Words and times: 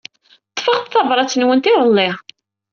Ḍḍfeɣ-d 0.63 0.85
tabṛat-nwent 0.91 1.71
iḍelli. 1.71 2.09